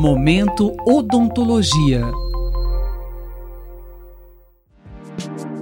[0.00, 2.02] Momento Odontologia.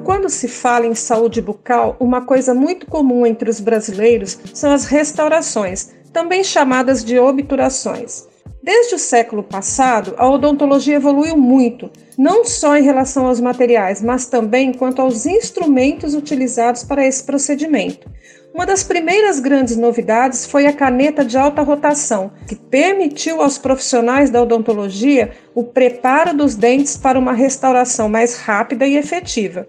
[0.04, 4.84] Quando se fala em saúde bucal, uma coisa muito comum entre os brasileiros são as
[4.84, 8.28] restaurações, também chamadas de obturações.
[8.62, 14.26] Desde o século passado, a odontologia evoluiu muito, não só em relação aos materiais, mas
[14.26, 18.06] também quanto aos instrumentos utilizados para esse procedimento.
[18.54, 24.30] Uma das primeiras grandes novidades foi a caneta de alta rotação, que permitiu aos profissionais
[24.30, 29.66] da odontologia o preparo dos dentes para uma restauração mais rápida e efetiva.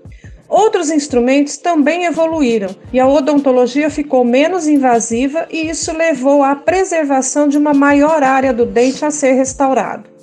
[0.48, 7.50] Outros instrumentos também evoluíram e a odontologia ficou menos invasiva e isso levou à preservação
[7.50, 10.17] de uma maior área do dente a ser restaurado.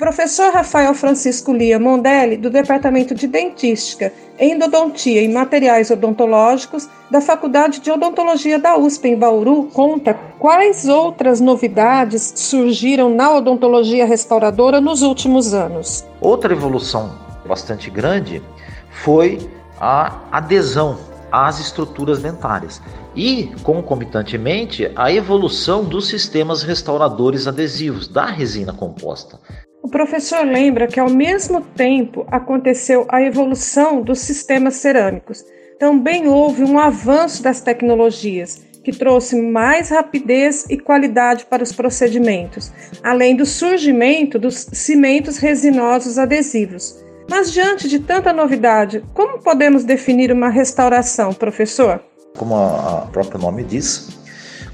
[0.00, 7.80] Professor Rafael Francisco Lia Mondelli, do Departamento de Dentística, Endodontia e Materiais Odontológicos da Faculdade
[7.80, 15.02] de Odontologia da USP em Bauru, conta quais outras novidades surgiram na odontologia restauradora nos
[15.02, 16.02] últimos anos.
[16.18, 17.12] Outra evolução
[17.46, 18.42] bastante grande
[18.90, 19.38] foi
[19.78, 20.96] a adesão
[21.30, 22.80] às estruturas dentárias
[23.14, 29.38] e, concomitantemente, a evolução dos sistemas restauradores adesivos da resina composta.
[29.82, 35.42] O professor lembra que, ao mesmo tempo, aconteceu a evolução dos sistemas cerâmicos.
[35.78, 42.70] Também houve um avanço das tecnologias, que trouxe mais rapidez e qualidade para os procedimentos,
[43.02, 47.02] além do surgimento dos cimentos resinosos adesivos.
[47.28, 52.02] Mas, diante de tanta novidade, como podemos definir uma restauração, professor?
[52.36, 54.08] Como o próprio nome diz,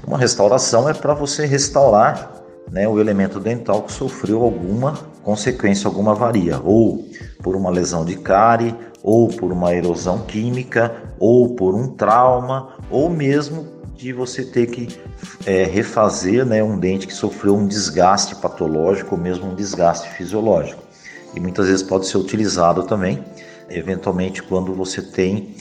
[0.05, 2.36] uma restauração é para você restaurar
[2.71, 7.05] né, o elemento dental que sofreu alguma consequência, alguma avaria, ou
[7.41, 13.09] por uma lesão de cárie, ou por uma erosão química, ou por um trauma, ou
[13.09, 14.99] mesmo de você ter que
[15.45, 20.83] é, refazer né, um dente que sofreu um desgaste patológico ou mesmo um desgaste fisiológico.
[21.35, 23.23] E muitas vezes pode ser utilizado também,
[23.69, 25.55] eventualmente, quando você tem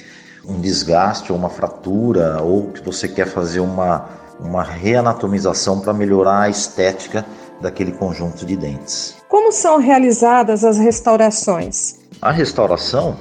[0.46, 4.08] um desgaste ou uma fratura, ou que você quer fazer uma
[4.40, 7.24] uma reanatomização para melhorar a estética
[7.60, 9.16] daquele conjunto de dentes.
[9.28, 11.98] Como são realizadas as restaurações?
[12.20, 13.16] A restauração,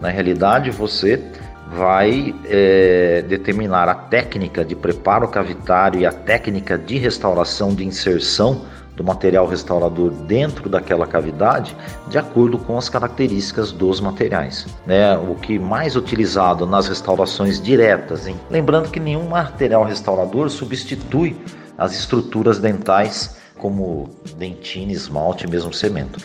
[0.00, 1.22] na realidade, você
[1.70, 8.62] vai é, determinar a técnica de preparo cavitário e a técnica de restauração de inserção
[8.98, 11.74] do material restaurador dentro daquela cavidade
[12.08, 14.66] de acordo com as características dos materiais.
[14.84, 15.16] Né?
[15.16, 18.34] O que mais utilizado nas restaurações diretas, hein?
[18.50, 21.36] lembrando que nenhum material restaurador substitui
[21.78, 26.18] as estruturas dentais como dentina, esmalte, mesmo cimento.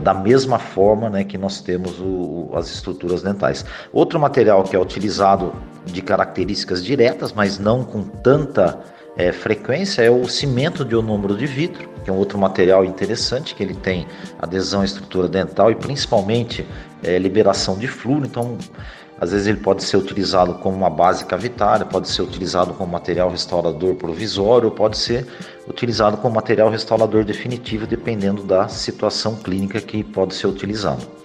[0.00, 3.64] Da mesma forma né, que nós temos o, as estruturas dentais.
[3.92, 5.52] Outro material que é utilizado
[5.86, 8.80] de características diretas, mas não com tanta
[9.16, 13.54] é, frequência, é o cimento de onômero de vidro, que é um outro material interessante,
[13.54, 14.06] que ele tem
[14.38, 16.66] adesão à estrutura dental e principalmente
[17.02, 18.56] é, liberação de flúor, então
[19.20, 23.30] às vezes ele pode ser utilizado como uma base cavitária, pode ser utilizado como material
[23.30, 25.26] restaurador provisório, pode ser
[25.68, 31.21] utilizado como material restaurador definitivo, dependendo da situação clínica que pode ser utilizado.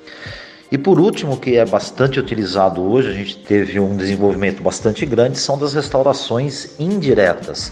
[0.69, 5.39] E por último, que é bastante utilizado hoje, a gente teve um desenvolvimento bastante grande,
[5.39, 7.71] são das restaurações indiretas,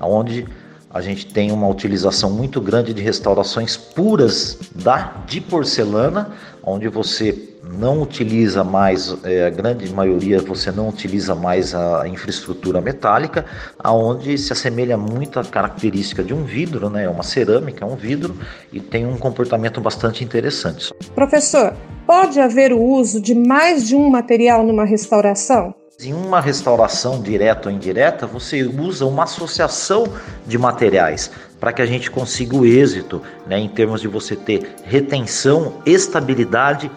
[0.00, 0.46] onde
[0.88, 6.30] a gente tem uma utilização muito grande de restaurações puras da de porcelana,
[6.62, 12.80] onde você não utiliza mais, é, a grande maioria você não utiliza mais a infraestrutura
[12.80, 13.44] metálica,
[13.78, 17.04] aonde se assemelha muito à característica de um vidro, né?
[17.04, 18.36] É uma cerâmica, é um vidro
[18.72, 20.94] e tem um comportamento bastante interessante.
[21.14, 21.74] Professor,
[22.06, 25.74] pode haver o uso de mais de um material numa restauração?
[26.00, 30.04] Em uma restauração direta ou indireta, você usa uma associação
[30.46, 34.74] de materiais para que a gente consiga o êxito, né, em termos de você ter
[34.84, 36.90] retenção, estabilidade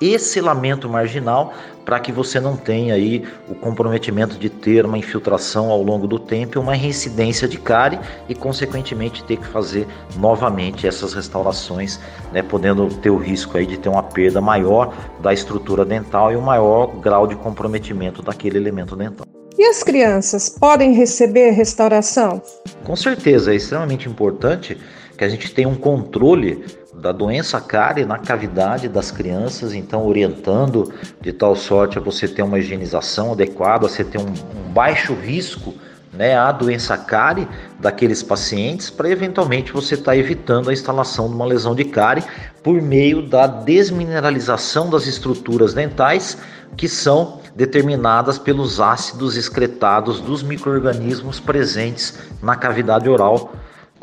[0.00, 1.52] e selamento marginal,
[1.84, 6.18] para que você não tenha aí o comprometimento de ter uma infiltração ao longo do
[6.18, 12.00] tempo e uma reincidência de cárie e consequentemente ter que fazer novamente essas restaurações,
[12.32, 16.36] né, podendo ter o risco aí de ter uma perda maior da estrutura dental e
[16.36, 19.26] um maior grau de comprometimento daquele elemento dental.
[19.56, 22.42] E as crianças podem receber restauração?
[22.82, 24.76] Com certeza, é extremamente importante
[25.16, 26.64] que a gente tenha um controle
[27.00, 32.42] da doença cárie na cavidade das crianças, então orientando de tal sorte a você ter
[32.42, 35.74] uma higienização adequada, você ter um, um baixo risco
[36.14, 37.48] né, à doença cárie
[37.80, 42.24] daqueles pacientes, para eventualmente você estar tá evitando a instalação de uma lesão de cárie
[42.62, 46.38] por meio da desmineralização das estruturas dentais
[46.76, 53.52] que são determinadas pelos ácidos excretados dos micro-organismos presentes na cavidade oral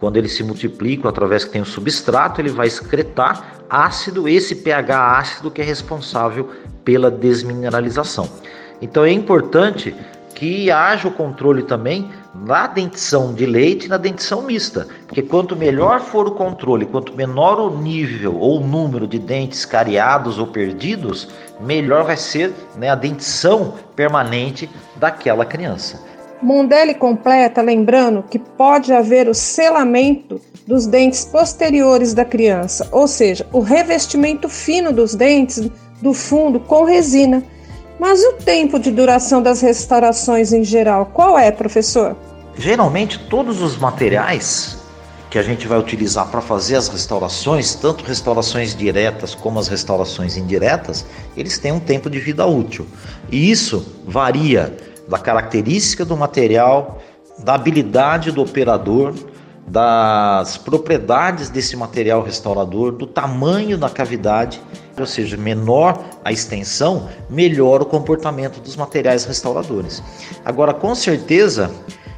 [0.01, 5.19] quando ele se multiplica através que tem o substrato, ele vai excretar ácido, esse pH
[5.19, 6.49] ácido que é responsável
[6.83, 8.27] pela desmineralização.
[8.81, 9.95] Então é importante
[10.33, 15.55] que haja o controle também na dentição de leite e na dentição mista, porque quanto
[15.55, 20.47] melhor for o controle, quanto menor o nível ou o número de dentes cariados ou
[20.47, 21.27] perdidos,
[21.59, 26.01] melhor vai ser né, a dentição permanente daquela criança.
[26.41, 33.47] Mondelli completa lembrando que pode haver o selamento dos dentes posteriores da criança, ou seja,
[33.51, 35.69] o revestimento fino dos dentes
[36.01, 37.43] do fundo com resina.
[37.99, 42.15] Mas o tempo de duração das restaurações em geral, qual é, professor?
[42.57, 44.81] Geralmente, todos os materiais
[45.29, 50.35] que a gente vai utilizar para fazer as restaurações, tanto restaurações diretas como as restaurações
[50.35, 51.05] indiretas,
[51.37, 52.85] eles têm um tempo de vida útil.
[53.31, 54.75] E isso varia
[55.11, 57.01] da característica do material,
[57.37, 59.13] da habilidade do operador,
[59.67, 64.61] das propriedades desse material restaurador, do tamanho da cavidade,
[64.97, 70.01] ou seja, menor a extensão, melhor o comportamento dos materiais restauradores.
[70.45, 71.69] Agora, com certeza,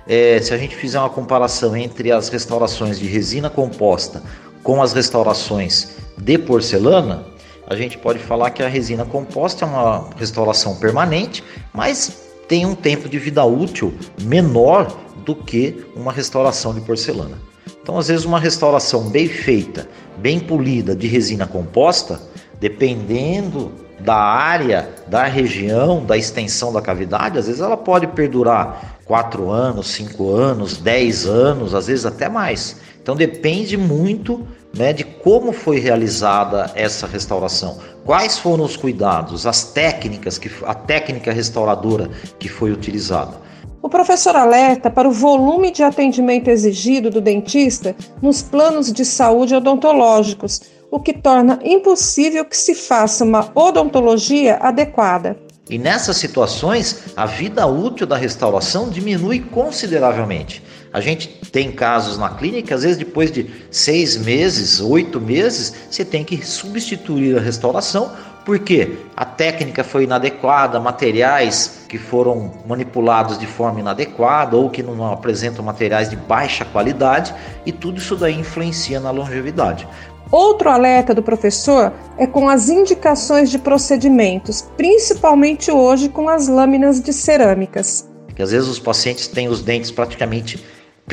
[0.07, 4.21] é, se a gente fizer uma comparação entre as restaurações de resina composta
[4.61, 7.23] com as restaurações de porcelana,
[7.65, 11.43] a gente pode falar que a resina composta é uma restauração permanente,
[11.73, 13.91] mas tem um tempo de vida útil
[14.21, 14.95] menor
[15.25, 17.39] do que uma restauração de porcelana.
[17.81, 22.21] Então, às vezes, uma restauração bem feita, bem polida de resina composta,
[22.59, 29.49] dependendo da área, da região, da extensão da cavidade, às vezes ela pode perdurar 4
[29.49, 32.77] anos, 5 anos, 10 anos, às vezes até mais.
[33.01, 39.63] Então depende muito né, de como foi realizada essa restauração, quais foram os cuidados, as
[39.65, 42.09] técnicas, que, a técnica restauradora
[42.39, 43.43] que foi utilizada.
[43.81, 49.53] O professor alerta para o volume de atendimento exigido do dentista nos planos de saúde
[49.53, 55.37] odontológicos, o que torna impossível que se faça uma odontologia adequada.
[55.69, 60.63] E nessas situações, a vida útil da restauração diminui consideravelmente.
[60.93, 66.05] A gente tem casos na clínica, às vezes depois de seis meses, oito meses, você
[66.05, 68.11] tem que substituir a restauração
[68.45, 75.11] porque a técnica foi inadequada, materiais que foram manipulados de forma inadequada ou que não
[75.11, 77.33] apresentam materiais de baixa qualidade
[77.65, 79.87] e tudo isso daí influencia na longevidade.
[80.29, 87.01] Outro alerta do professor é com as indicações de procedimentos, principalmente hoje com as lâminas
[87.01, 88.07] de cerâmicas.
[88.35, 90.63] Que às vezes os pacientes têm os dentes praticamente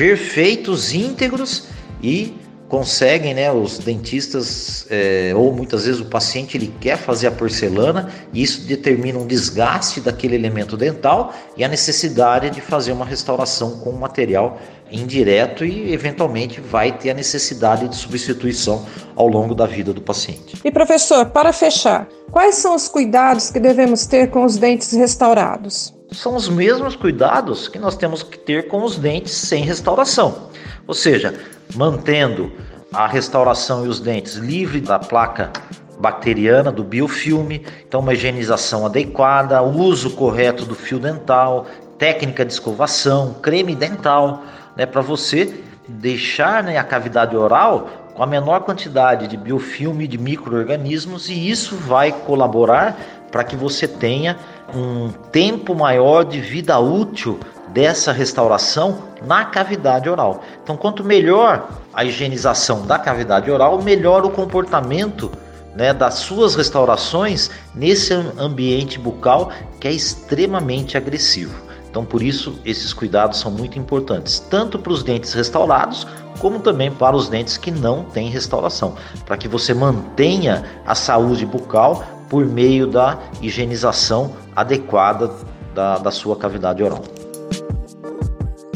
[0.01, 1.65] perfeitos, íntegros
[2.01, 2.35] e
[2.67, 8.11] conseguem, né, os dentistas é, ou muitas vezes o paciente ele quer fazer a porcelana
[8.33, 13.77] e isso determina um desgaste daquele elemento dental e a necessidade de fazer uma restauração
[13.81, 14.59] com um material
[14.91, 18.83] indireto e eventualmente vai ter a necessidade de substituição
[19.15, 20.57] ao longo da vida do paciente.
[20.65, 25.93] E professor, para fechar, quais são os cuidados que devemos ter com os dentes restaurados?
[26.13, 30.49] São os mesmos cuidados que nós temos que ter com os dentes sem restauração.
[30.85, 31.33] Ou seja,
[31.73, 32.51] mantendo
[32.91, 35.51] a restauração e os dentes livre da placa
[35.97, 41.65] bacteriana, do biofilme, então uma higienização adequada, uso correto do fio dental,
[41.97, 44.43] técnica de escovação, creme dental,
[44.75, 50.17] né, para você deixar né, a cavidade oral com a menor quantidade de biofilme, de
[50.17, 52.97] micro-organismos, e isso vai colaborar
[53.31, 54.37] para que você tenha
[54.75, 60.43] um tempo maior de vida útil dessa restauração na cavidade oral.
[60.63, 65.31] Então, quanto melhor a higienização da cavidade oral, melhor o comportamento
[65.75, 71.71] né, das suas restaurações nesse ambiente bucal que é extremamente agressivo.
[71.89, 76.07] Então, por isso, esses cuidados são muito importantes, tanto para os dentes restaurados,
[76.39, 78.95] como também para os dentes que não têm restauração,
[79.25, 85.29] para que você mantenha a saúde bucal por meio da higienização adequada
[85.75, 87.03] da, da sua cavidade oral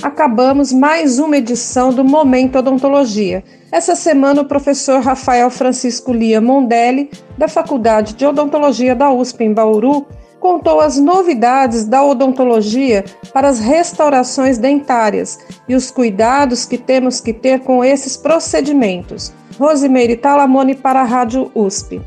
[0.04, 3.44] acabamos mais uma edição do Momento Odontologia.
[3.72, 9.54] Essa semana, o professor Rafael Francisco Lia Mondelli, da Faculdade de Odontologia da USP em
[9.54, 10.06] Bauru,
[10.40, 17.34] contou as novidades da odontologia para as restaurações dentárias e os cuidados que temos que
[17.34, 19.34] ter com esses procedimentos.
[19.58, 22.00] Rosimeire Talamone para a Rádio USP.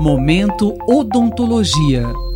[0.00, 2.27] Momento Odontologia.